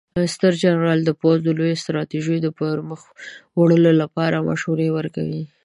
ستر 0.35 0.53
جنرال 0.63 0.99
د 1.05 1.11
پوځ 1.19 1.37
د 1.43 1.49
لویو 1.57 1.81
ستراتیژیو 1.83 2.43
د 2.43 2.47
پرمخ 2.57 3.01
وړلو 3.59 3.91
لپاره 4.01 4.45
مشورې 4.49 4.87
ورکوي. 4.97 5.43